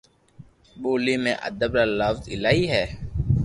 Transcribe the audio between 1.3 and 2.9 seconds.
ادب را لفظ ايلائي ھي